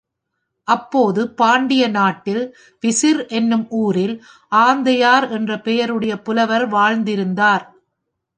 [0.67, 2.41] அப்போது பாண்டிய நாட்டில்,
[2.83, 4.15] பிசிர் என்னும் ஊரில்,
[4.51, 7.65] ஆந்தையார் என்ற பெயருடைய புலவர் வாழ்ந்திருந்தார்.